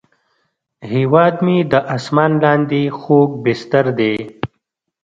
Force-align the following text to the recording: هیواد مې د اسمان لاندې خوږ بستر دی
هیواد 0.93 1.35
مې 1.45 1.57
د 1.71 1.73
اسمان 1.95 2.31
لاندې 2.43 2.81
خوږ 2.99 3.29
بستر 3.43 3.85
دی 3.99 4.15